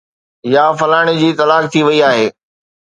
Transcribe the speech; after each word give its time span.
يا 0.53 0.65
فلاڻي 0.79 1.15
جي 1.21 1.29
طلاق 1.41 1.63
ٿي 1.71 1.81
وئي 1.87 1.99
آهي 2.11 2.27